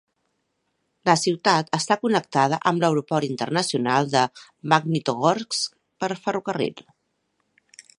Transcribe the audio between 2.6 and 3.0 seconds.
amb